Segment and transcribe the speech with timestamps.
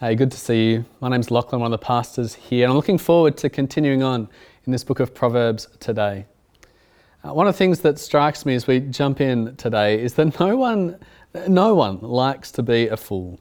[0.00, 0.86] Hey, good to see you.
[1.02, 4.30] My name's Lachlan, one of the pastors here, and I'm looking forward to continuing on
[4.64, 6.24] in this book of Proverbs today.
[7.22, 10.40] Uh, one of the things that strikes me as we jump in today is that
[10.40, 10.98] no one,
[11.46, 13.38] no one likes to be a fool.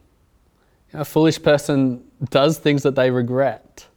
[0.91, 3.87] You know, a foolish person does things that they regret.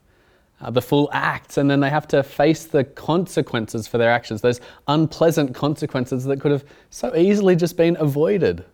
[0.61, 4.41] Uh, the fool acts, and then they have to face the consequences for their actions,
[4.41, 8.65] those unpleasant consequences that could have so easily just been avoided.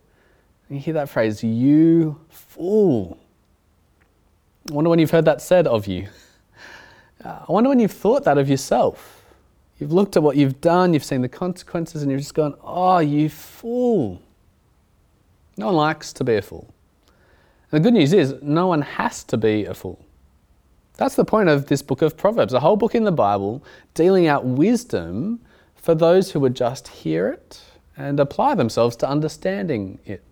[0.69, 3.17] You hear that phrase, you fool.
[4.69, 6.07] I wonder when you've heard that said of you.
[7.23, 9.25] I wonder when you've thought that of yourself.
[9.79, 12.99] You've looked at what you've done, you've seen the consequences, and you've just gone, oh,
[12.99, 14.21] you fool.
[15.57, 16.73] No one likes to be a fool.
[17.71, 20.05] And the good news is, no one has to be a fool.
[20.97, 23.63] That's the point of this book of Proverbs, a whole book in the Bible
[23.93, 25.39] dealing out wisdom
[25.75, 27.61] for those who would just hear it
[27.95, 30.23] and apply themselves to understanding it.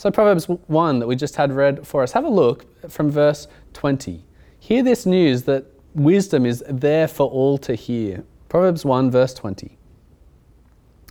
[0.00, 3.46] So, Proverbs 1 that we just had read for us, have a look from verse
[3.74, 4.24] 20.
[4.58, 8.24] Hear this news that wisdom is there for all to hear.
[8.48, 9.76] Proverbs 1, verse 20.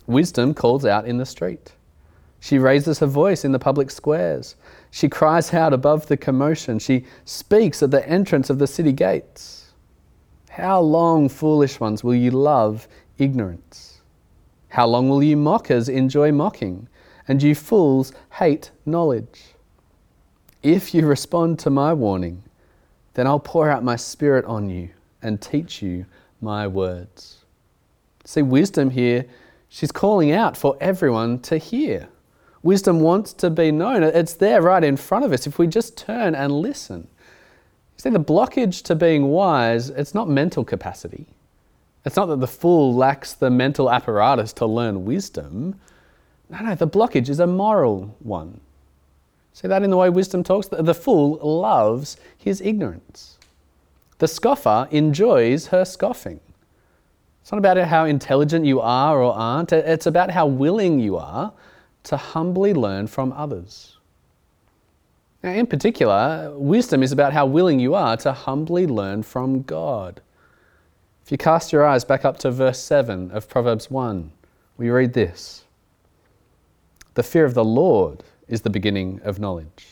[0.08, 1.70] Wisdom calls out in the street.
[2.40, 4.56] She raises her voice in the public squares.
[4.90, 6.80] She cries out above the commotion.
[6.80, 9.72] She speaks at the entrance of the city gates.
[10.48, 14.00] How long, foolish ones, will you love ignorance?
[14.66, 16.88] How long will you mockers enjoy mocking?
[17.30, 19.54] And you fools hate knowledge.
[20.64, 22.42] If you respond to my warning,
[23.14, 24.88] then I'll pour out my spirit on you
[25.22, 26.06] and teach you
[26.40, 27.44] my words.
[28.24, 29.26] See, wisdom here,
[29.68, 32.08] she's calling out for everyone to hear.
[32.64, 34.02] Wisdom wants to be known.
[34.02, 37.06] It's there right in front of us if we just turn and listen.
[37.96, 41.28] See, the blockage to being wise, it's not mental capacity.
[42.04, 45.78] It's not that the fool lacks the mental apparatus to learn wisdom.
[46.50, 48.60] No, no, the blockage is a moral one.
[49.52, 50.68] See that in the way wisdom talks?
[50.68, 53.38] The fool loves his ignorance.
[54.18, 56.40] The scoffer enjoys her scoffing.
[57.40, 61.52] It's not about how intelligent you are or aren't, it's about how willing you are
[62.04, 63.96] to humbly learn from others.
[65.42, 70.20] Now, in particular, wisdom is about how willing you are to humbly learn from God.
[71.24, 74.32] If you cast your eyes back up to verse 7 of Proverbs 1,
[74.76, 75.64] we read this
[77.20, 79.88] the fear of the Lord is the beginning of knowledge.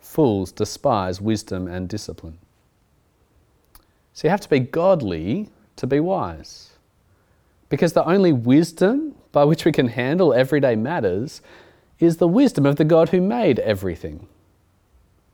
[0.00, 2.38] Fools despise wisdom and discipline.
[4.12, 6.70] So you have to be godly to be wise.
[7.68, 11.40] Because the only wisdom by which we can handle everyday matters
[12.00, 14.26] is the wisdom of the God who made everything.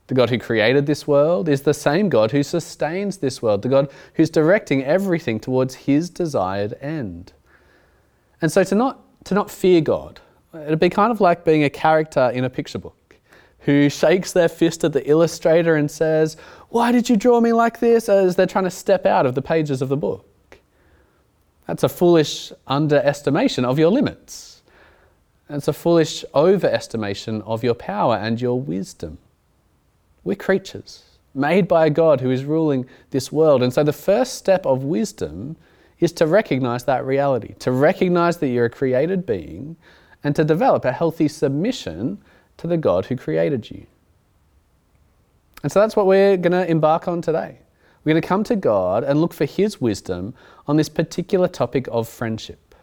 [0.09, 3.70] The God who created this world is the same God who sustains this world, the
[3.70, 7.32] God who's directing everything towards his desired end.
[8.43, 10.20] And so to not, to not fear God,
[10.55, 13.17] It'd be kind of like being a character in a picture book
[13.61, 16.37] who shakes their fist at the illustrator and says,
[16.69, 18.09] Why did you draw me like this?
[18.09, 20.27] as they're trying to step out of the pages of the book.
[21.67, 24.62] That's a foolish underestimation of your limits.
[25.49, 29.19] It's a foolish overestimation of your power and your wisdom.
[30.25, 31.05] We're creatures
[31.35, 33.62] made by a God who is ruling this world.
[33.62, 35.57] And so the first step of wisdom
[36.01, 39.77] is to recognize that reality, to recognize that you're a created being
[40.25, 42.19] and to develop a healthy submission
[42.59, 43.87] to the God who created you.
[45.62, 47.59] And so that's what we're going to embark on today.
[48.05, 50.34] We're going to come to God and look for His wisdom
[50.66, 52.75] on this particular topic of friendship.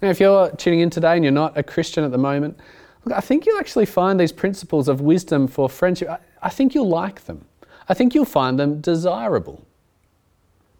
[0.00, 2.58] Now, if you're tuning in today and you're not a Christian at the moment,
[3.04, 6.74] look, I think you'll actually find these principles of wisdom for friendship, I, I think
[6.74, 7.44] you'll like them.
[7.88, 9.64] I think you'll find them desirable.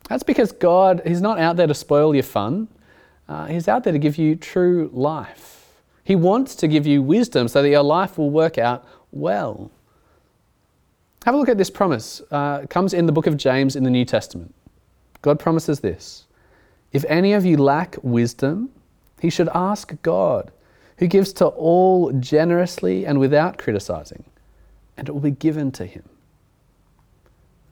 [0.09, 2.69] That's because God, He's not out there to spoil your fun.
[3.29, 5.69] Uh, he's out there to give you true life.
[6.05, 9.71] He wants to give you wisdom so that your life will work out well.
[11.25, 12.21] Have a look at this promise.
[12.31, 14.55] Uh, it comes in the book of James in the New Testament.
[15.23, 16.27] God promises this
[16.93, 18.71] If any of you lack wisdom,
[19.21, 20.51] he should ask God,
[20.99, 24.25] who gives to all generously and without criticizing,
[24.97, 26.03] and it will be given to him.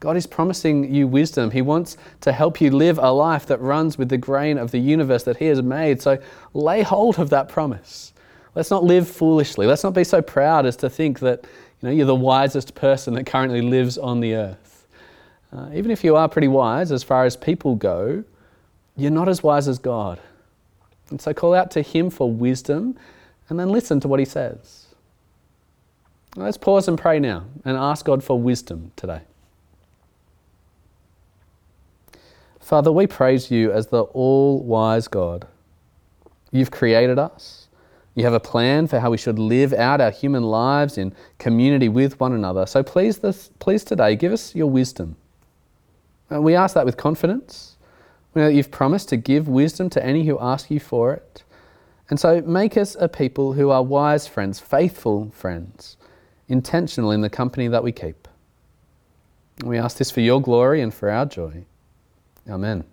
[0.01, 1.51] God is promising you wisdom.
[1.51, 4.79] He wants to help you live a life that runs with the grain of the
[4.79, 6.01] universe that He has made.
[6.01, 6.17] So
[6.55, 8.11] lay hold of that promise.
[8.55, 9.67] Let's not live foolishly.
[9.67, 13.13] Let's not be so proud as to think that you know, you're the wisest person
[13.13, 14.87] that currently lives on the earth.
[15.53, 18.23] Uh, even if you are pretty wise as far as people go,
[18.97, 20.19] you're not as wise as God.
[21.11, 22.97] And so call out to Him for wisdom
[23.49, 24.87] and then listen to what He says.
[26.35, 29.21] Let's pause and pray now and ask God for wisdom today.
[32.71, 35.45] Father, we praise you as the all wise God.
[36.53, 37.67] You've created us
[38.15, 41.89] You have a plan for how we should live out our human lives in community
[41.89, 42.65] with one another.
[42.65, 45.17] So please, this, please today, give us your wisdom.
[46.31, 47.75] Uh, we ask that with confidence.
[48.33, 51.43] We know that you've promised to give wisdom to any who ask you for it.
[52.09, 55.97] And so make us a people who are wise friends, faithful friends,
[56.47, 58.29] intentional in the company that we keep.
[59.61, 61.65] We ask this for your glory and for our joy.
[62.49, 62.83] Amen.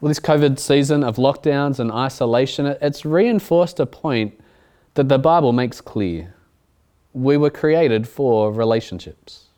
[0.00, 4.40] Well, this COVID season of lockdowns and isolation, it's reinforced a point
[4.94, 6.34] that the Bible makes clear.
[7.12, 9.48] We were created for relationships.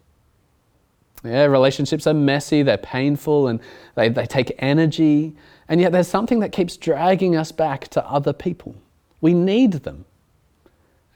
[1.25, 3.60] Yeah, relationships are messy, they're painful, and
[3.94, 5.37] they, they take energy.
[5.69, 8.75] And yet there's something that keeps dragging us back to other people.
[9.20, 10.04] We need them.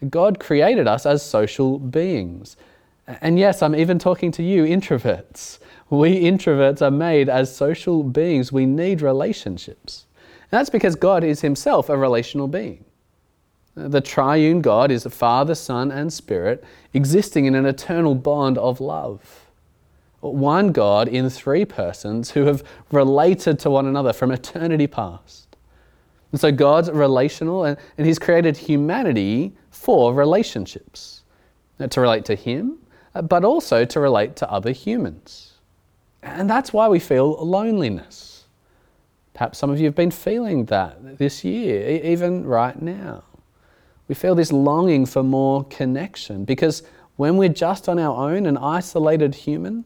[0.08, 2.56] God created us as social beings.
[3.06, 5.58] And yes, I'm even talking to you, introverts.
[5.88, 8.50] We introverts are made as social beings.
[8.50, 10.06] We need relationships.
[10.50, 12.84] And that's because God is Himself a relational being.
[13.74, 18.80] The triune God is the Father, Son, and Spirit existing in an eternal bond of
[18.80, 19.46] love.
[20.20, 25.56] One God in three persons who have related to one another from eternity past.
[26.32, 31.22] And so God's relational and, and He's created humanity for relationships
[31.88, 32.78] to relate to Him,
[33.14, 35.56] uh, but also to relate to other humans.
[36.26, 38.44] And that's why we feel loneliness.
[39.32, 43.23] Perhaps some of you have been feeling that this year, even right now.
[44.08, 46.82] We feel this longing for more connection because
[47.17, 49.84] when we're just on our own, an isolated human,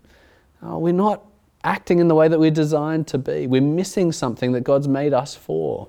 [0.66, 1.24] uh, we're not
[1.64, 3.46] acting in the way that we're designed to be.
[3.46, 5.88] We're missing something that God's made us for.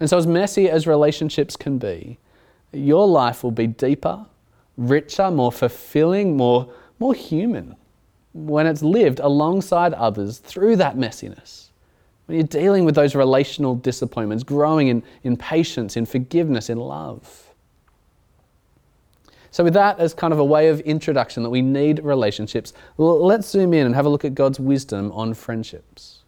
[0.00, 2.18] And so, as messy as relationships can be,
[2.72, 4.26] your life will be deeper,
[4.76, 7.76] richer, more fulfilling, more, more human
[8.34, 11.68] when it's lived alongside others through that messiness.
[12.26, 17.48] When you're dealing with those relational disappointments, growing in, in patience, in forgiveness, in love.
[19.50, 23.50] So, with that as kind of a way of introduction that we need relationships, let's
[23.50, 26.20] zoom in and have a look at God's wisdom on friendships.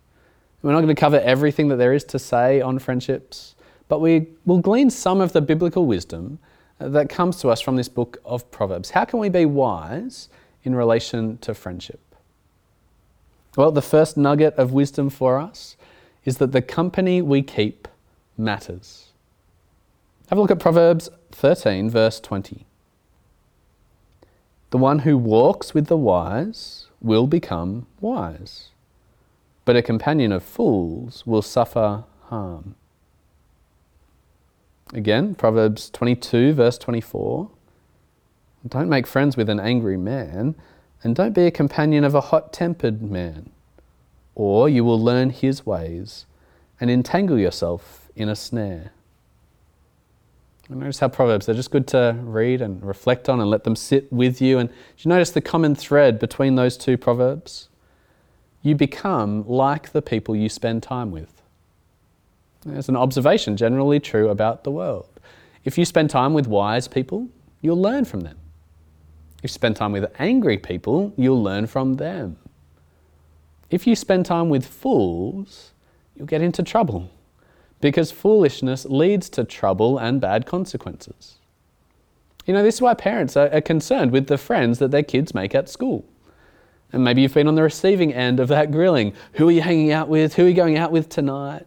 [0.60, 3.54] We're not going to cover everything that there is to say on friendships,
[3.88, 6.38] but we will glean some of the biblical wisdom
[6.80, 8.90] uh, that comes to us from this book of Proverbs.
[8.90, 10.28] How can we be wise
[10.64, 12.00] in relation to friendship?
[13.56, 15.76] Well, the first nugget of wisdom for us
[16.24, 17.86] is that the company we keep
[18.36, 19.12] matters.
[20.28, 22.66] Have a look at Proverbs 13, verse 20.
[24.70, 28.70] The one who walks with the wise will become wise,
[29.64, 32.74] but a companion of fools will suffer harm.
[34.92, 37.50] Again, Proverbs 22, verse 24.
[38.66, 40.54] Don't make friends with an angry man,
[41.02, 43.50] and don't be a companion of a hot tempered man,
[44.34, 46.24] or you will learn his ways
[46.80, 48.92] and entangle yourself in a snare.
[50.70, 54.10] notice how Proverbs, they're just good to read and reflect on and let them sit
[54.10, 54.58] with you.
[54.58, 57.68] And do you notice the common thread between those two Proverbs?
[58.62, 61.42] You become like the people you spend time with.
[62.64, 65.08] There's an observation generally true about the world.
[65.64, 67.28] If you spend time with wise people,
[67.60, 68.38] you'll learn from them.
[69.44, 72.38] If you spend time with angry people, you'll learn from them.
[73.68, 75.72] If you spend time with fools,
[76.16, 77.10] you'll get into trouble
[77.82, 81.40] because foolishness leads to trouble and bad consequences.
[82.46, 85.54] You know, this is why parents are, concerned with the friends that their kids make
[85.54, 86.06] at school.
[86.90, 89.12] And maybe you've been on the receiving end of that grilling.
[89.34, 90.36] Who are you hanging out with?
[90.36, 91.66] Who are you going out with tonight?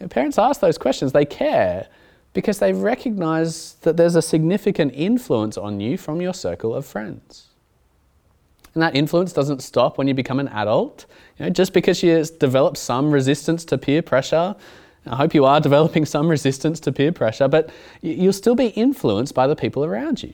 [0.00, 1.12] You know, parents ask those questions.
[1.12, 1.88] They care
[2.32, 7.48] because they recognize that there's a significant influence on you from your circle of friends.
[8.74, 11.04] And that influence doesn't stop when you become an adult.
[11.38, 14.56] You know, just because you develop some resistance to peer pressure,
[15.06, 17.70] I hope you are developing some resistance to peer pressure, but
[18.00, 20.32] you'll still be influenced by the people around you.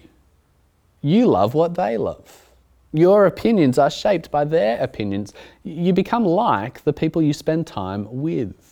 [1.00, 2.48] You love what they love.
[2.92, 5.34] Your opinions are shaped by their opinions.
[5.62, 8.67] You become like the people you spend time with.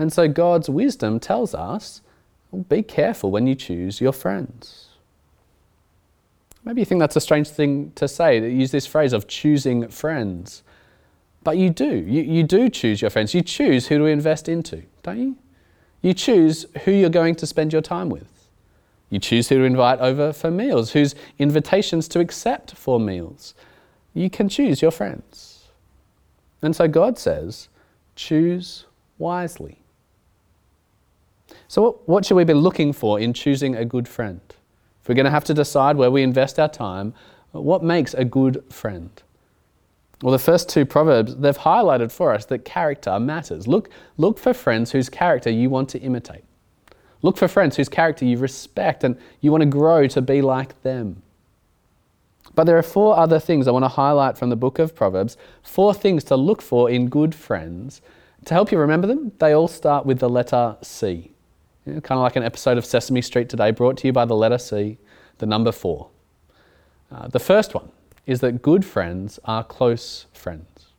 [0.00, 2.00] And so God's wisdom tells us
[2.50, 4.88] well, be careful when you choose your friends.
[6.64, 9.88] Maybe you think that's a strange thing to say, to use this phrase of choosing
[9.88, 10.62] friends.
[11.44, 11.96] But you do.
[11.96, 13.34] You, you do choose your friends.
[13.34, 15.36] You choose who to invest into, don't you?
[16.00, 18.48] You choose who you're going to spend your time with.
[19.10, 23.54] You choose who to invite over for meals, whose invitations to accept for meals.
[24.14, 25.68] You can choose your friends.
[26.62, 27.68] And so God says,
[28.16, 28.86] choose
[29.18, 29.76] wisely.
[31.70, 34.40] So, what, should we be looking for in choosing a good friend?
[35.00, 37.14] If we're going to have to decide where we invest our time,
[37.52, 39.08] what makes a good friend?
[40.20, 43.68] Well, the first two proverbs, they've highlighted for us that character matters.
[43.68, 46.42] Look, look for friends whose character you want to imitate.
[47.22, 50.82] Look for friends whose character you respect and you want to grow to be like
[50.82, 51.22] them.
[52.56, 55.36] But there are four other things I want to highlight from the book of Proverbs,
[55.62, 58.02] four things to look for in good friends.
[58.46, 61.30] To help you remember them, they all start with the letter C.
[61.90, 64.58] Kind of like an episode of Sesame Street today, brought to you by the letter
[64.58, 64.98] C,
[65.38, 66.08] the number four.
[67.10, 67.90] Uh, the first one
[68.26, 70.92] is that good friends are close friends.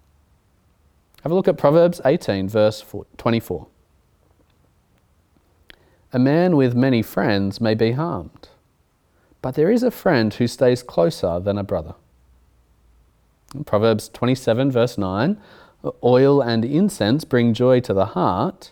[1.24, 2.84] Have a look at Proverbs 18, verse
[3.18, 3.68] 24.
[6.14, 8.50] A man with many friends may be harmed,
[9.42, 11.94] but there is a friend who stays closer than a brother.
[13.56, 15.38] In Proverbs 27, verse 9
[16.04, 18.72] Oil and incense bring joy to the heart,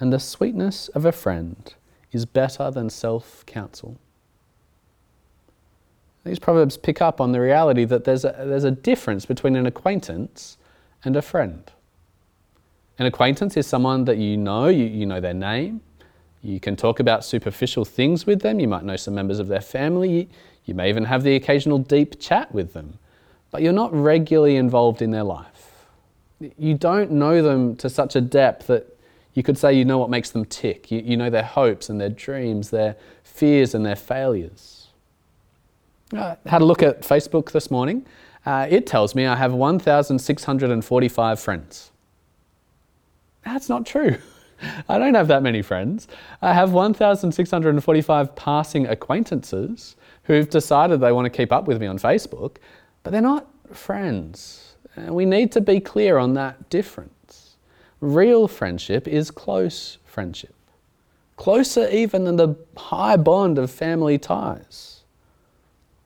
[0.00, 1.74] and the sweetness of a friend
[2.12, 3.98] is better than self counsel.
[6.24, 9.66] These proverbs pick up on the reality that there's a, there's a difference between an
[9.66, 10.56] acquaintance
[11.04, 11.70] and a friend.
[12.98, 15.80] An acquaintance is someone that you know, you, you know their name,
[16.42, 19.60] you can talk about superficial things with them, you might know some members of their
[19.60, 20.28] family,
[20.64, 22.98] you may even have the occasional deep chat with them,
[23.50, 25.86] but you're not regularly involved in their life.
[26.56, 28.93] You don't know them to such a depth that
[29.34, 30.90] you could say you know what makes them tick.
[30.90, 34.88] You, you know their hopes and their dreams, their fears and their failures.
[36.12, 38.06] I had a look at Facebook this morning.
[38.46, 41.90] Uh, it tells me I have 1,645 friends.
[43.44, 44.16] That's not true.
[44.88, 46.08] I don't have that many friends.
[46.40, 51.98] I have 1,645 passing acquaintances who've decided they want to keep up with me on
[51.98, 52.56] Facebook,
[53.02, 54.76] but they're not friends.
[54.96, 57.10] And we need to be clear on that difference.
[58.04, 60.54] Real friendship is close friendship,
[61.36, 65.00] closer even than the high bond of family ties.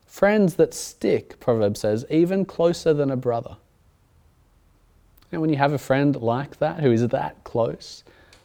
[0.07, 3.57] Friends that stick, Proverbs says, even closer than a brother.
[5.33, 8.05] And when you have a friend like that, who is that close,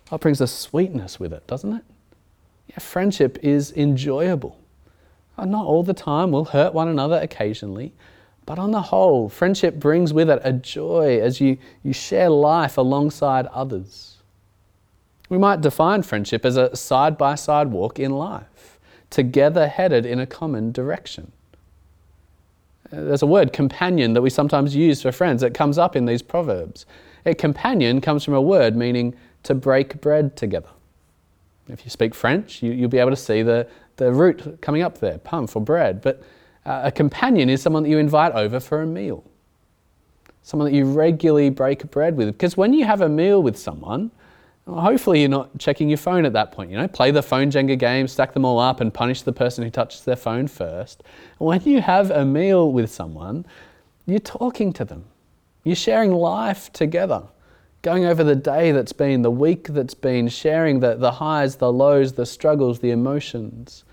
[0.09, 1.83] that brings a sweetness with it, doesn't it?
[2.69, 4.59] Yeah, friendship is enjoyable.
[5.37, 7.93] Not all the time, we'll hurt one another occasionally,
[8.45, 12.77] but on the whole, friendship brings with it a joy as you, you share life
[12.77, 14.17] alongside others.
[15.29, 20.19] We might define friendship as a side by side walk in life, together headed in
[20.19, 21.31] a common direction
[22.93, 25.43] there's a word, companion, that we sometimes use for friends.
[25.43, 26.85] It comes up in these proverbs.
[27.25, 30.69] A companion comes from a word meaning to break bread together.
[31.67, 34.99] If you speak French, you, will be able to see the, the root coming up
[34.99, 36.01] there, pain for bread.
[36.01, 36.21] But
[36.65, 39.23] uh, a companion is someone that you invite over for a meal,
[40.41, 42.27] someone that you regularly break bread with.
[42.29, 44.11] Because when you have a meal with someone,
[44.67, 46.71] hopefully, you're not checking your phone at that point.
[46.71, 49.63] You know, play the phone Jenga game, stack them all up, and punish the person
[49.63, 51.03] who touches their phone first.
[51.37, 53.45] When you have a meal with someone,
[54.05, 55.05] you're talking to them.
[55.63, 57.23] You're sharing life together,
[57.81, 61.71] going over the day that's been, the week that's been, sharing the, the highs, the
[61.71, 63.83] lows, the struggles, the emotions.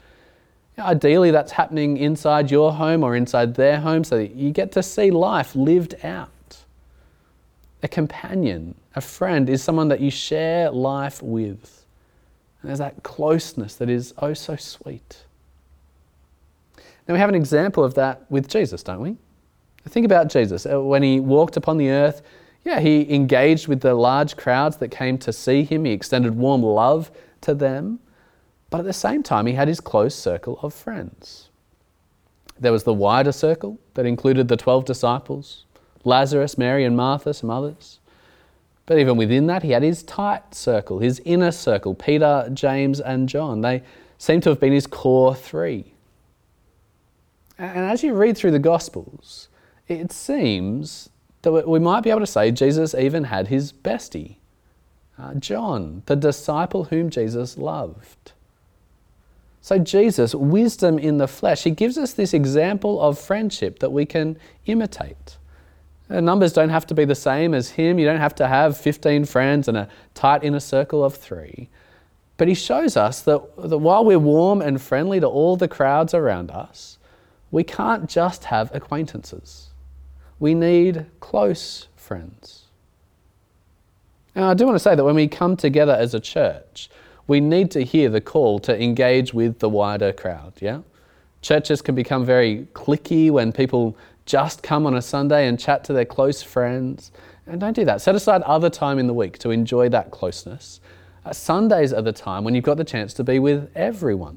[0.80, 4.82] Ideally, that's happening inside your home or inside their home so that you get to
[4.82, 6.30] see life lived out.
[7.82, 11.84] A companion, a friend, is someone that you share life with.
[12.62, 15.25] And there's that closeness that is oh so sweet.
[17.08, 19.16] Now, we have an example of that with Jesus, don't we?
[19.88, 20.66] Think about Jesus.
[20.66, 22.22] Uh, when he walked upon the earth,
[22.64, 25.87] yeah, he engaged with the large crowds that came to see him.
[25.87, 27.10] He extended warm love
[27.40, 27.99] to them.
[28.70, 31.48] But at the same time, he had his close circle of friends.
[32.58, 35.64] There was the wider circle that included the 12 disciples,
[36.04, 37.98] Lazarus, Mary, and Martha, some others.
[38.86, 43.28] But even within that, he had his tight circle, his inner circle Peter, James, and
[43.28, 43.60] John.
[43.60, 43.82] They
[44.18, 45.94] seem to have been his core three.
[47.58, 49.48] And as you read through the Gospels,
[49.86, 51.10] it seems
[51.42, 54.36] that we might be able to say Jesus even had his bestie,
[55.18, 58.32] uh, John, the disciple whom Jesus loved.
[59.62, 64.07] So, Jesus, wisdom in the flesh, he gives us this example of friendship that we
[64.07, 65.37] can imitate.
[66.09, 67.99] The numbers don't have to be the same as him.
[67.99, 71.69] You don't have to have 15 friends and a tight inner circle of three.
[72.37, 76.14] But he shows us that, that while we're warm and friendly to all the crowds
[76.14, 76.99] around us,
[77.50, 79.69] we can't just have acquaintances.
[80.38, 82.64] We need close friends.
[84.35, 86.88] Now, I do want to say that when we come together as a church,
[87.30, 90.80] we need to hear the call to engage with the wider crowd, yeah?
[91.42, 93.96] Churches can become very cliquey when people
[94.26, 97.12] just come on a Sunday and chat to their close friends.
[97.46, 98.00] And don't do that.
[98.00, 100.80] Set aside other time in the week to enjoy that closeness.
[101.25, 104.37] Uh, Sundays are the time when you've got the chance to be with everyone.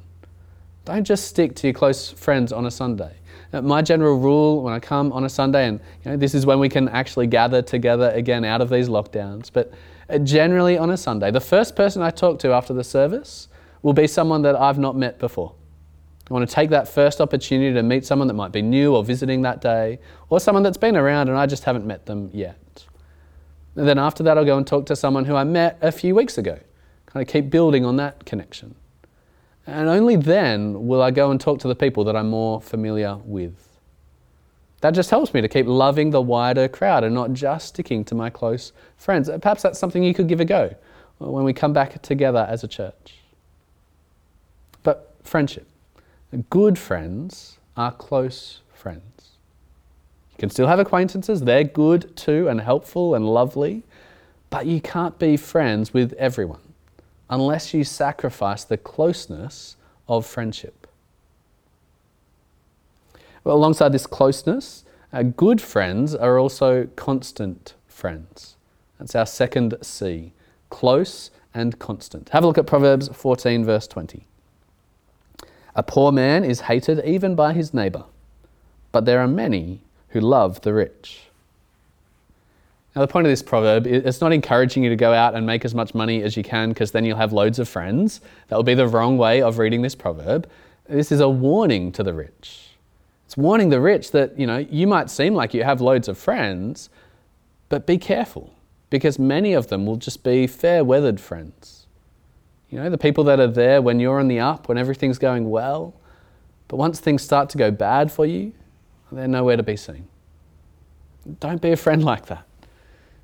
[0.86, 3.16] Don't just stick to your close friends on a Sunday.
[3.52, 6.46] Uh, my general rule when I come on a Sunday, and you know, this is
[6.46, 9.74] when we can actually gather together again out of these lockdowns, but
[10.10, 13.48] Uh, generally on a Sunday, the first person I talk to after the service
[13.82, 15.54] will be someone that I've not met before.
[16.30, 19.04] I want to take that first opportunity to meet someone that might be new or
[19.04, 22.86] visiting that day, or someone that's been around and I just haven't met them yet.
[23.76, 26.16] And then after that, I'll go and talk to someone who I met a few
[26.16, 26.60] weeks ago,
[27.08, 28.76] kind of keep building on that connection.
[29.66, 33.18] And only then will I go and talk to the people that I'm more familiar
[33.24, 33.73] with.
[34.84, 38.16] That just helps me to keep loving the wider crowd and not just sticking to
[38.16, 39.30] my close friends.
[39.30, 40.76] Uh, perhaps that's something you could give a go
[41.22, 43.16] uh, when we come back together as a church.
[44.84, 45.70] But friendship.
[46.50, 49.38] Good friends are close friends.
[50.34, 53.84] You can still have acquaintances, they're good too and helpful and lovely,
[54.50, 56.74] but you can't be friends with everyone
[57.30, 59.78] unless you sacrifice the closeness
[60.10, 60.83] of friendship.
[63.46, 64.86] Alongside this closeness,
[65.36, 68.56] good friends are also constant friends.
[68.98, 70.34] That's our second C
[70.70, 72.30] close and constant.
[72.30, 74.26] Have a look at Proverbs 14, verse 20.
[75.76, 78.06] A poor man is hated even by his neighbor,
[78.92, 81.24] but there are many who love the rich.
[82.96, 85.46] Now, the point of this proverb is it's not encouraging you to go out and
[85.46, 88.22] make as much money as you can because then you'll have loads of friends.
[88.48, 90.50] That would be the wrong way of reading this proverb.
[90.88, 92.70] This is a warning to the rich.
[93.34, 96.20] It's warning the rich that, you know, you might seem like you have loads of
[96.20, 96.92] friends,
[97.68, 98.54] but be careful
[98.92, 101.88] because many of them will just be fair weathered friends.
[102.70, 105.50] You know, the people that are there when you're on the up, when everything's going
[105.50, 105.96] well,
[106.68, 108.54] but once things start to go bad for you,
[109.12, 110.08] they're nowhere to be seen.
[111.40, 112.46] Don't be a friend like that.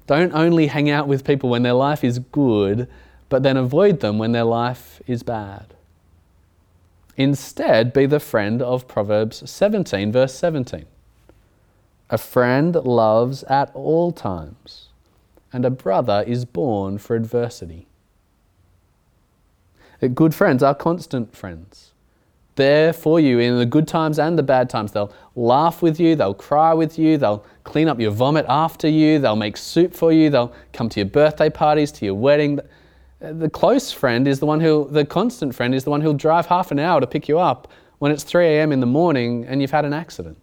[0.07, 2.87] Don't only hang out with people when their life is good,
[3.29, 5.75] but then avoid them when their life is bad.
[7.19, 10.85] Instead, be the friend of Proverbs 17, verse 17.
[12.09, 14.88] A friend loves at all times,
[15.51, 17.88] and a brother is born for adversity.
[20.13, 21.91] Good friends are constant friends
[22.59, 24.91] there for you in the good times and the bad times.
[24.91, 29.17] They'll laugh with you, they'll cry with you, they'll clean up your vomit after you,
[29.20, 32.59] they'll make soup for you, they'll come to your birthday parties, to your wedding.
[33.20, 36.46] The close friend is the one who, the constant friend is the one who'll drive
[36.46, 38.72] half an hour to pick you up when it's 3 a.m.
[38.72, 40.38] in the morning and you've had an accident.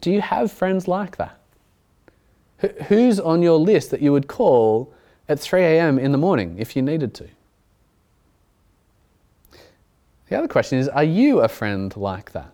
[0.00, 1.38] Do you have friends like that?
[2.88, 4.92] Who's on your list that you would call
[5.28, 5.98] at 3 a.m.
[5.98, 7.28] in the morning if you needed to?
[10.28, 12.52] The other question is Are you a friend like that?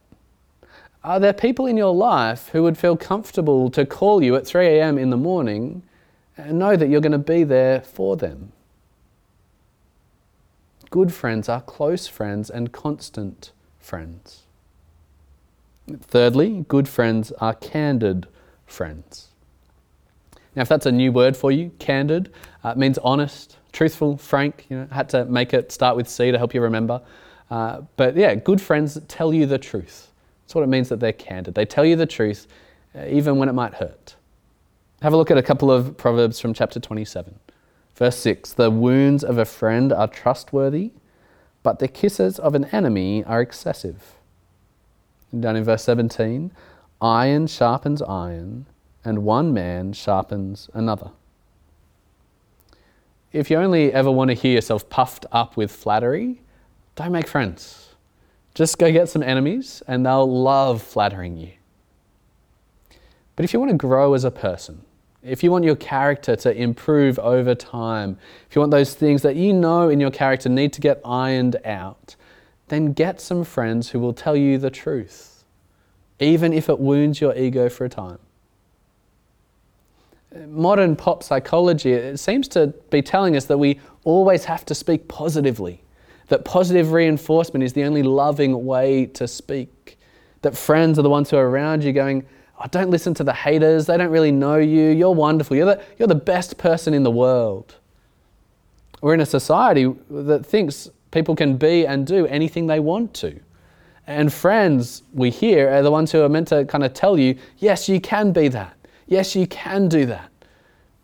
[1.03, 4.67] Are there people in your life who would feel comfortable to call you at 3
[4.67, 4.99] a.m.
[4.99, 5.83] in the morning
[6.37, 8.53] and know that you're going to be there for them?
[10.91, 14.43] Good friends are close friends and constant friends.
[15.89, 18.27] Thirdly, good friends are candid
[18.67, 19.29] friends.
[20.57, 24.67] Now, if that's a new word for you, candid, uh, means honest, truthful, frank.
[24.69, 27.03] You know, I had to make it start with C to help you remember.
[27.51, 30.11] Uh, but yeah, good friends tell you the truth.
[30.45, 31.55] That's what it means that they're candid.
[31.55, 32.47] They tell you the truth,
[32.95, 34.15] uh, even when it might hurt.
[35.05, 37.39] Have a look at a couple of Proverbs from chapter 27.
[37.95, 40.93] Verse 6 The wounds of a friend are trustworthy,
[41.63, 44.15] but the kisses of an enemy are excessive.
[45.31, 46.53] And down in verse 17
[47.03, 48.65] Iron sharpens iron,
[49.05, 51.11] and one man sharpens another.
[53.31, 56.41] If you only ever want to hear yourself puffed up with flattery,
[56.95, 57.91] don't make friends.
[58.55, 61.51] Just go get some enemies and they'll love flattering you.
[63.37, 64.81] But if you want to grow as a person,
[65.25, 69.37] if you want your character to improve over time, if you want those things that
[69.37, 72.17] you know in your character need to get ironed out,
[72.69, 75.45] then get some friends who will tell you the truth,
[76.21, 78.19] even if it wounds your ego for a time.
[80.47, 85.09] Modern pop psychology it seems to be telling us that we always have to speak
[85.09, 85.85] positively
[86.29, 89.99] that positive reinforcement is the only loving way to speak.
[90.43, 92.27] That friends are the ones who are around you going,
[92.65, 93.87] oh, don't listen to the haters.
[93.87, 94.91] They don't really know you.
[94.91, 95.57] You're wonderful.
[95.57, 97.77] You're the, you're the best person in the world.
[99.01, 103.39] We're in a society that thinks people can be and do anything they want to.
[104.07, 107.37] And friends, we hear, are the ones who are meant to kind of tell you,
[107.59, 108.77] yes, you can be that.
[109.07, 110.31] Yes, you can do that.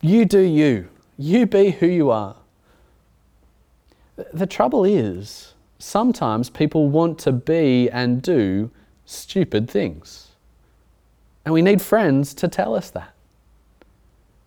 [0.01, 0.89] You do you.
[1.19, 2.37] You be who you are.
[4.33, 8.71] The trouble is, sometimes people want to be and do
[9.07, 10.30] stupid things.
[11.45, 13.15] And we need friends to tell us that.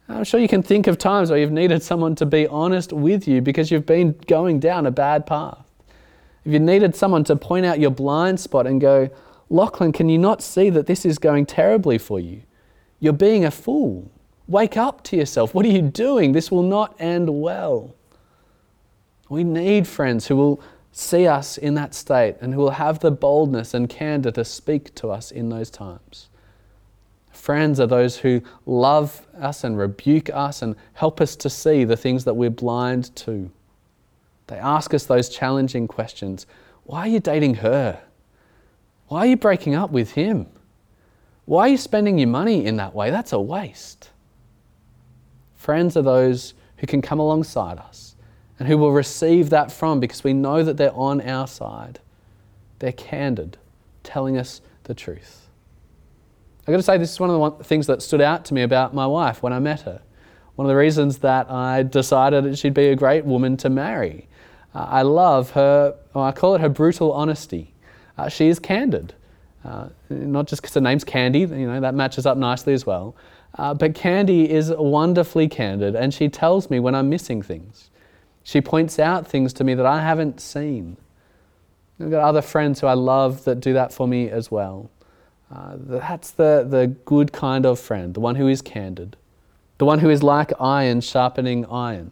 [0.10, 3.27] I'm sure you can think of times where you've needed someone to be honest with
[3.27, 5.65] you because you've been going down a bad path.
[6.45, 9.10] if you needed someone to point out your blind spot and go,
[9.49, 12.41] Lachlan, can you not see that this is going terribly for you?
[12.99, 14.12] You're being a fool.
[14.47, 15.53] Wake up to yourself.
[15.53, 16.34] What are you doing?
[16.34, 17.95] This will not end well.
[19.29, 23.12] We need friends who will see us in that state and who will have the
[23.12, 26.29] boldness and candor to speak to us in those times.
[27.43, 31.97] Friends are those who love us and rebuke us and help us to see the
[31.97, 33.51] things that we're blind to.
[34.47, 36.47] They ask us those challenging questions
[36.86, 38.01] Why are you dating her?
[39.10, 40.47] Why are you breaking up with him?
[41.43, 43.12] Why are you spending your money in that way?
[43.12, 44.12] That's a waste.
[45.58, 48.15] Friends are those who can come alongside us
[48.58, 51.99] and who will receive that from because we know that they're on our side.
[52.79, 53.58] They're candid,
[54.01, 55.42] telling us the truth.
[56.65, 58.62] I've got to say, this is one of the things that stood out to me
[58.62, 60.02] about my wife when I met her.
[60.56, 64.30] One of the reasons that I decided that she'd be a great woman to marry.
[64.73, 67.73] Uh, I love her, I call it her brutal honesty.
[68.17, 69.13] Uh, she is candid.
[69.65, 73.15] Uh, not just because her name's Candy, you know, that matches up nicely as well.
[73.58, 77.89] Uh, but Candy is wonderfully candid and she tells me when I'm missing things.
[78.43, 80.97] She points out things to me that I haven't seen.
[81.99, 84.89] I've got other friends who I love that do that for me as well.
[85.53, 89.15] Uh, that's the, the good kind of friend, the one who is candid,
[89.77, 92.11] the one who is like iron sharpening iron.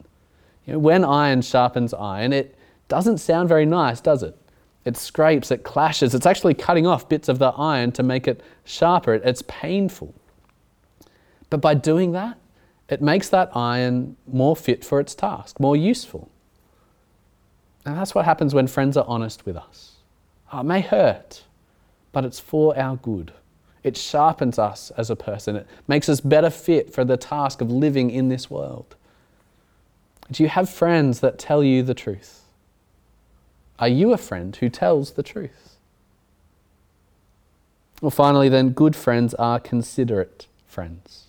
[0.67, 2.55] You know, when iron sharpens iron, it
[2.87, 4.37] doesn't sound very nice, does it?
[4.85, 8.41] It scrapes, it clashes, it's actually cutting off bits of the iron to make it
[8.63, 9.15] sharper.
[9.15, 10.13] It's painful.
[11.49, 12.37] But by doing that,
[12.89, 16.29] it makes that iron more fit for its task, more useful.
[17.85, 19.93] And that's what happens when friends are honest with us.
[20.53, 21.43] Oh, it may hurt,
[22.11, 23.33] but it's for our good.
[23.83, 27.71] It sharpens us as a person, it makes us better fit for the task of
[27.71, 28.95] living in this world.
[30.31, 32.41] Do you have friends that tell you the truth?
[33.79, 35.77] Are you a friend who tells the truth?
[38.01, 41.25] Well, finally, then, good friends are considerate friends.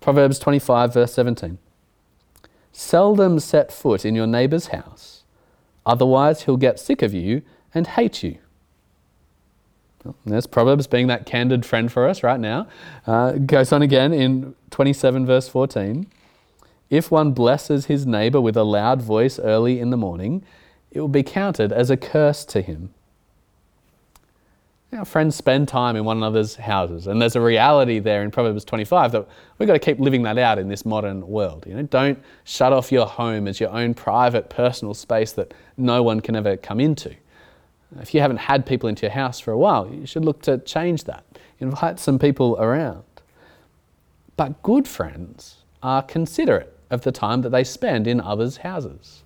[0.00, 1.58] Proverbs 25, verse 17.
[2.72, 5.24] Seldom set foot in your neighbour's house,
[5.86, 7.42] otherwise he'll get sick of you
[7.74, 8.38] and hate you.
[10.26, 12.66] There's Proverbs being that candid friend for us right now.
[13.06, 16.06] Uh, goes on again in 27, verse 14.
[16.90, 20.44] If one blesses his neighbour with a loud voice early in the morning,
[20.90, 22.94] it will be counted as a curse to him.
[24.92, 28.64] Our friends spend time in one another's houses, and there's a reality there in Proverbs
[28.64, 29.26] 25 that
[29.58, 31.66] we've got to keep living that out in this modern world.
[31.66, 36.04] You know, don't shut off your home as your own private, personal space that no
[36.04, 37.16] one can ever come into.
[38.00, 40.58] If you haven't had people into your house for a while, you should look to
[40.58, 41.24] change that.
[41.60, 43.04] Invite some people around.
[44.36, 49.22] But good friends are considerate of the time that they spend in others' houses.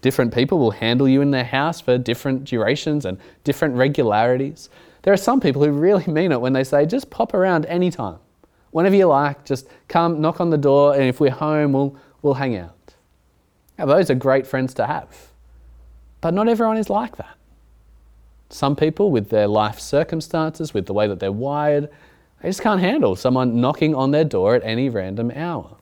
[0.00, 4.68] Different people will handle you in their house for different durations and different regularities.
[5.02, 8.18] There are some people who really mean it when they say, just pop around anytime.
[8.70, 12.34] Whenever you like, just come, knock on the door, and if we're home, we'll, we'll
[12.34, 12.94] hang out.
[13.78, 15.30] Now, those are great friends to have.
[16.20, 17.36] But not everyone is like that.
[18.52, 21.88] Some people, with their life circumstances, with the way that they're wired,
[22.42, 25.76] they just can't handle someone knocking on their door at any random hour.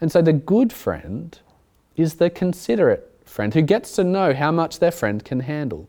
[0.00, 1.36] And so the good friend
[1.96, 5.88] is the considerate friend who gets to know how much their friend can handle,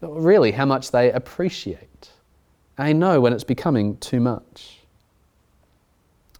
[0.00, 2.10] really, how much they appreciate.
[2.78, 4.82] They know when it's becoming too much.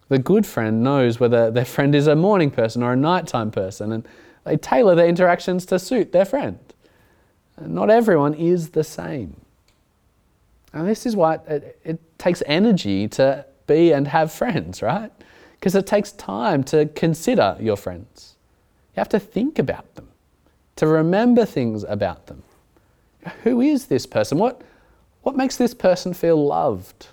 [0.07, 3.91] The good friend knows whether their friend is a morning person or a nighttime person,
[3.91, 4.07] and
[4.45, 6.59] they tailor their interactions to suit their friend.
[7.59, 9.35] Not everyone is the same.
[10.73, 15.11] And this is why it, it takes energy to be and have friends, right?
[15.53, 18.35] Because it takes time to consider your friends.
[18.95, 20.07] You have to think about them,
[20.75, 22.43] to remember things about them.
[23.43, 24.37] Who is this person?
[24.37, 24.61] What,
[25.23, 27.07] what makes this person feel loved?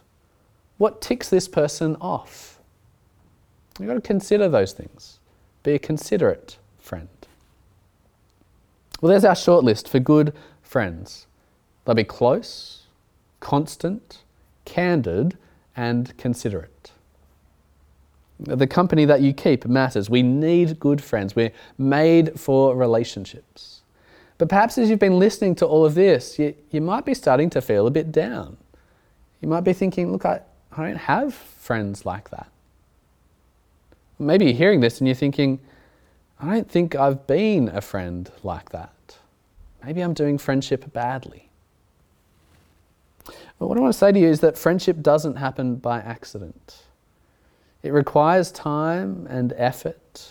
[0.79, 2.59] What ticks this person off?
[3.79, 5.19] You've got to consider those things.
[5.63, 6.59] Be considerate.
[9.05, 11.27] Well, there's our short list for good friends.
[11.85, 12.85] They'll be close,
[13.39, 14.23] constant,
[14.65, 15.37] candid,
[15.77, 16.91] and considerate.
[18.41, 20.09] The company that you keep matters.
[20.09, 21.37] We need good friends.
[21.37, 23.83] We're made for relationships.
[24.39, 27.51] But perhaps as you've been listening to all of this, you, you might be starting
[27.51, 28.57] to feel a bit down.
[29.43, 30.41] You might be thinking, look, I,
[30.75, 32.51] I don't have friends like that.
[34.19, 35.61] Maybe you're hearing this and you're thinking,
[36.41, 38.94] I don't think I've been a friend like that.
[39.85, 41.51] Maybe I'm doing friendship badly.
[43.59, 46.85] But what I want to say to you is that friendship doesn't happen by accident.
[47.83, 50.31] It requires time and effort.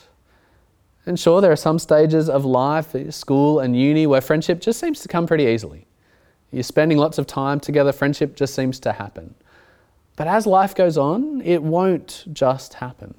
[1.05, 4.79] And sure, there are some stages of life, uh, school and uni, where friendship just
[4.79, 5.85] seems to come pretty easily.
[6.51, 9.35] You're spending lots of time together, friendship just seems to happen.
[10.15, 13.15] But as life goes on, it won't just happen.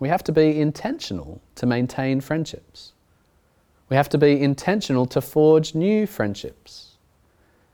[0.00, 2.92] We have to be intentional to maintain friendships.
[3.88, 6.96] We have to be intentional to forge new friendships.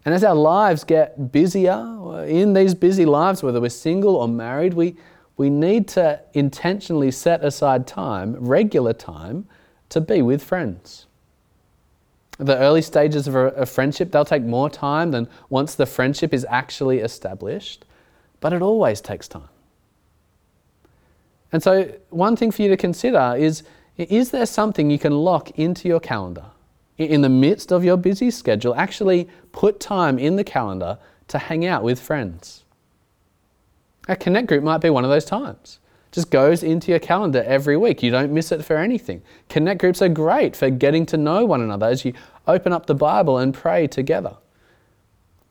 [0.05, 4.75] And as our lives get busier, in these busy lives, whether we're single or married,
[4.75, 4.97] we,
[5.37, 9.47] we need to intentionally set aside time, regular time,
[9.91, 11.07] to be with friends.
[12.39, 16.35] The early stages of a, a friendship, they'll take more time than once the friendship
[16.35, 17.85] is actually established,
[18.41, 19.49] but it always takes time.
[21.53, 23.63] And so, one thing for you to consider is
[23.97, 26.47] is there something you can lock into your calendar?
[26.99, 31.67] In the midst of your busy schedule, actually put time in the calendar to hang
[31.67, 32.65] out with friends.
[34.09, 35.79] A connect group might be one of those times.
[36.11, 38.03] Just goes into your calendar every week.
[38.03, 39.23] You don't miss it for anything.
[39.49, 42.13] Connect groups are great for getting to know one another as you
[42.47, 44.37] open up the Bible and pray together.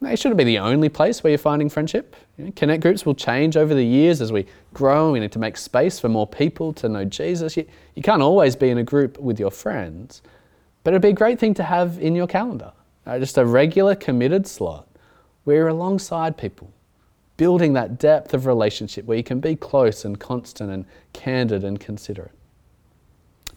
[0.03, 2.15] It shouldn't be the only place where you're finding friendship.
[2.37, 5.11] You know, connect groups will change over the years as we grow.
[5.11, 7.55] We need to make space for more people to know Jesus.
[7.55, 10.23] You, you can't always be in a group with your friends,
[10.83, 12.73] but it'd be a great thing to have in your calendar.
[13.05, 14.87] Uh, just a regular committed slot
[15.43, 16.71] where you're alongside people,
[17.37, 21.79] building that depth of relationship where you can be close and constant and candid and
[21.79, 22.31] considerate.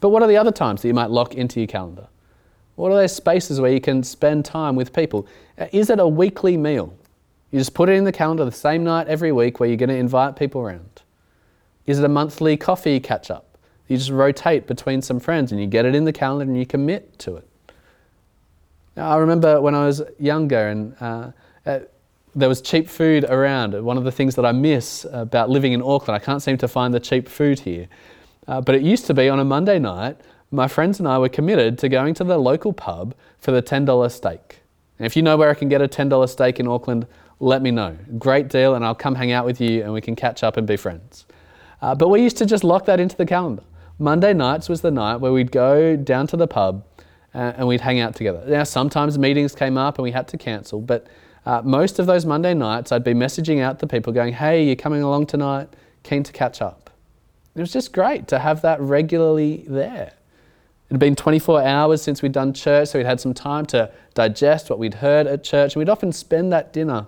[0.00, 2.08] But what are the other times that you might lock into your calendar?
[2.76, 5.26] What are those spaces where you can spend time with people?
[5.58, 6.94] Uh, is it a weekly meal?
[7.50, 9.90] You just put it in the calendar the same night every week where you're going
[9.90, 11.02] to invite people around.
[11.86, 13.58] Is it a monthly coffee catch up?
[13.86, 16.66] You just rotate between some friends and you get it in the calendar and you
[16.66, 17.48] commit to it.
[18.96, 21.30] Now, I remember when I was younger and uh,
[21.66, 21.80] uh,
[22.34, 23.80] there was cheap food around.
[23.84, 26.68] One of the things that I miss about living in Auckland, I can't seem to
[26.68, 27.88] find the cheap food here.
[28.48, 30.16] Uh, but it used to be on a Monday night,
[30.54, 34.10] my friends and I were committed to going to the local pub for the $10
[34.10, 34.60] steak.
[34.98, 37.06] And if you know where I can get a $10 steak in Auckland,
[37.40, 37.96] let me know.
[38.18, 40.66] Great deal, and I'll come hang out with you and we can catch up and
[40.66, 41.26] be friends.
[41.82, 43.62] Uh, but we used to just lock that into the calendar.
[43.98, 46.84] Monday nights was the night where we'd go down to the pub
[47.34, 48.42] uh, and we'd hang out together.
[48.46, 51.08] Now, sometimes meetings came up and we had to cancel, but
[51.46, 54.76] uh, most of those Monday nights I'd be messaging out to people going, hey, you're
[54.76, 55.68] coming along tonight,
[56.02, 56.90] keen to catch up.
[57.54, 60.12] It was just great to have that regularly there.
[60.88, 63.90] It had been 24 hours since we'd done church, so we'd had some time to
[64.12, 65.74] digest what we'd heard at church.
[65.74, 67.06] And we'd often spend that dinner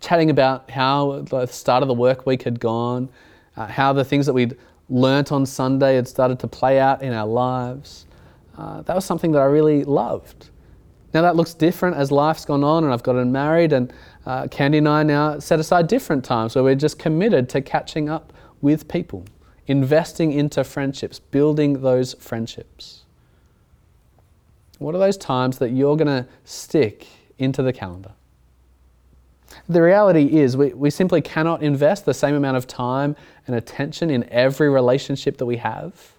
[0.00, 3.08] chatting about how the start of the work week had gone,
[3.56, 4.56] uh, how the things that we'd
[4.88, 8.06] learnt on Sunday had started to play out in our lives.
[8.56, 10.50] Uh, that was something that I really loved.
[11.14, 13.92] Now that looks different as life's gone on, and I've gotten married, and
[14.24, 18.08] uh, Candy and I now set aside different times where we're just committed to catching
[18.08, 19.24] up with people
[19.68, 23.04] investing into friendships, building those friendships.
[24.78, 27.06] What are those times that you're going to stick
[27.38, 28.12] into the calendar?
[29.68, 33.14] The reality is, we, we simply cannot invest the same amount of time
[33.46, 36.12] and attention in every relationship that we have.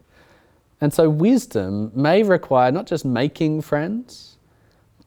[0.81, 4.37] And so, wisdom may require not just making friends,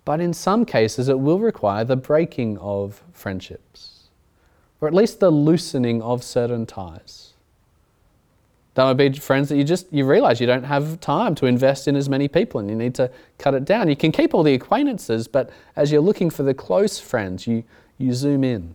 [0.04, 4.08] but in some cases, it will require the breaking of friendships,
[4.80, 7.31] or at least the loosening of certain ties.
[8.74, 11.88] That would be friends that you just you realize you don't have time to invest
[11.88, 13.88] in as many people and you need to cut it down.
[13.88, 17.64] You can keep all the acquaintances, but as you're looking for the close friends, you,
[17.98, 18.74] you zoom in.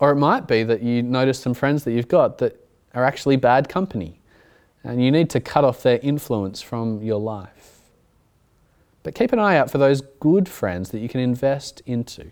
[0.00, 3.36] Or it might be that you notice some friends that you've got that are actually
[3.36, 4.18] bad company
[4.82, 7.80] and you need to cut off their influence from your life.
[9.02, 12.30] But keep an eye out for those good friends that you can invest into.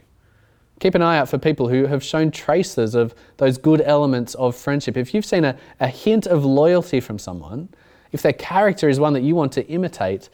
[0.80, 4.54] Keep an eye out for people who have shown traces of those good elements of
[4.54, 4.96] friendship.
[4.96, 7.68] If you've seen a, a hint of loyalty from someone,
[8.12, 10.28] if their character is one that you want to imitate,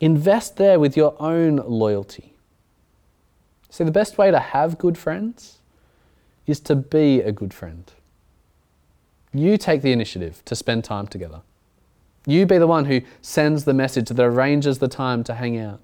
[0.00, 2.34] invest there with your own loyalty.
[3.68, 5.58] See, the best way to have good friends
[6.46, 7.90] is to be a good friend.
[9.32, 11.42] You take the initiative to spend time together.
[12.26, 15.80] You be the one who sends the message that arranges the time to hang out.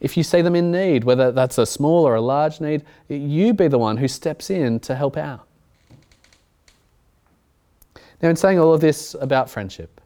[0.00, 3.54] If you see them in need, whether that's a small or a large need, you
[3.54, 5.46] be the one who steps in to help out.
[8.22, 10.00] Now, in saying all of this about friendship,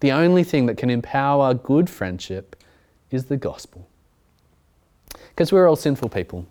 [0.00, 2.56] the only thing that can empower good friendship
[3.10, 3.86] is the gospel.
[5.28, 6.46] Because we're all sinful people.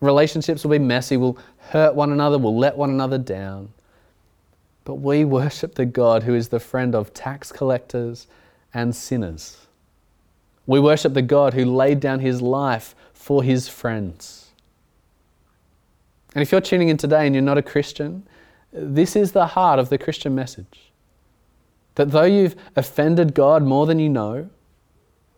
[0.00, 3.72] Relationships will be messy, we'll hurt one another, we'll let one another down.
[4.84, 8.26] But we worship the God who is the friend of tax collectors
[8.72, 9.66] and sinners.
[10.70, 14.50] We worship the God who laid down his life for his friends.
[16.32, 18.24] And if you're tuning in today and you're not a Christian,
[18.72, 20.92] this is the heart of the Christian message.
[21.96, 24.48] That though you've offended God more than you know,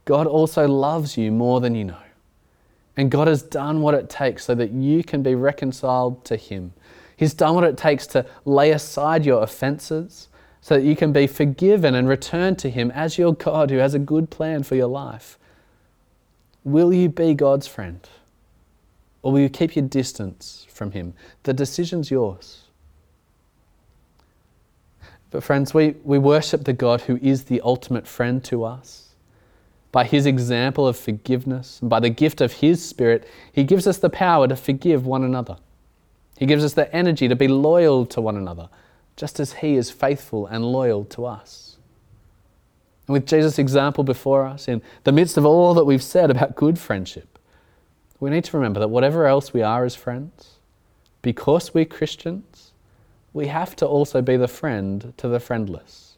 [0.05, 2.05] God also loves you more than you know.
[2.99, 6.75] And God has done what it takes so that you can be reconciled to Him.
[7.17, 10.29] He's done what it takes to lay aside your offenses
[10.63, 13.93] so that you can be forgiven and return to Him as your God who has
[13.93, 15.39] a good plan for your life.
[16.65, 18.09] Will you be God's friend?
[19.23, 21.15] Or will you keep your distance from Him?
[21.43, 22.63] The decision's yours.
[25.33, 29.09] But, friends, we, we worship the God who is the ultimate friend to us.
[29.91, 33.99] By his example of forgiveness and by the gift of his Spirit, he gives us
[33.99, 35.57] the power to forgive one another.
[36.39, 38.69] He gives us the energy to be loyal to one another,
[39.17, 41.77] just as he is faithful and loyal to us.
[43.07, 46.55] And with Jesus' example before us, in the midst of all that we've said about
[46.55, 47.39] good friendship,
[48.21, 50.59] we need to remember that whatever else we are as friends,
[51.21, 52.73] because we're Christians,
[53.33, 56.17] we have to also be the friend to the friendless.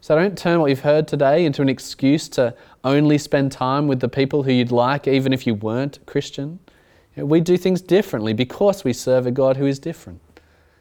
[0.00, 4.00] So don't turn what you've heard today into an excuse to only spend time with
[4.00, 6.58] the people who you'd like, even if you weren't Christian.
[7.14, 10.20] We do things differently because we serve a God who is different,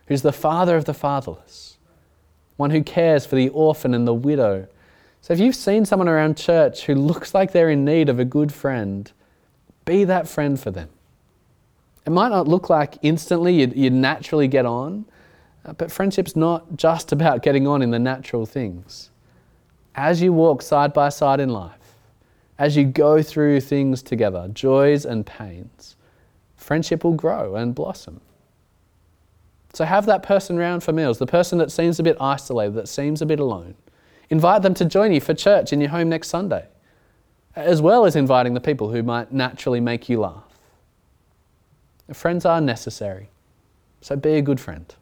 [0.08, 1.78] who's the Father of the fatherless,
[2.58, 4.68] one who cares for the orphan and the widow.
[5.22, 8.26] So if you've seen someone around church who looks like they're in need of a
[8.26, 9.12] good friend,
[9.86, 10.90] be that friend for them.
[12.06, 15.06] It might not look like instantly you'd, naturally get on,
[15.64, 19.10] uh, but friendship's not just about getting on in the natural things.
[19.94, 21.78] As you walk side by side in life,
[22.58, 25.96] as you go through things together, joys and pains,
[26.56, 28.22] friendship will grow and blossom.
[29.74, 32.90] So have that person round for meals, the person that seems a bit isolated, that
[32.90, 33.76] seems a bit alone.
[34.30, 36.66] Invite them to join you for church in your home next Sunday,
[37.56, 40.44] as well as inviting the people who might naturally make you laugh.
[42.14, 43.30] Friends are necessary.
[44.02, 44.94] So be a good friend,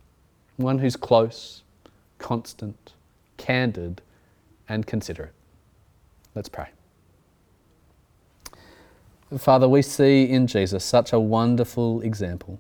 [0.58, 1.64] one who's close,
[2.18, 2.94] constant,
[3.38, 4.02] candid,
[4.68, 5.34] and considerate.
[6.36, 6.68] Let's pray.
[9.38, 12.60] Father, we see in Jesus such a wonderful example.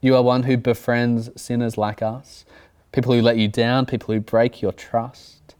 [0.00, 2.44] You are one who befriends sinners like us,
[2.92, 5.54] people who let you down, people who break your trust.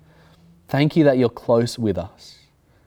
[0.68, 2.38] Thank you that you're close with us,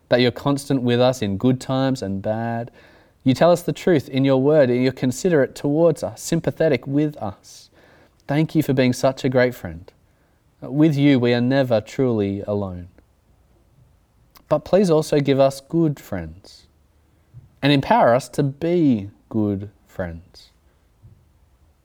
[0.09, 2.71] that you're constant with us in good times and bad,
[3.23, 7.15] you tell us the truth in your word, and you're considerate towards us, sympathetic with
[7.17, 7.69] us.
[8.27, 9.91] Thank you for being such a great friend.
[10.61, 12.87] With you, we are never truly alone.
[14.49, 16.65] But please also give us good friends
[17.61, 20.50] and empower us to be good friends.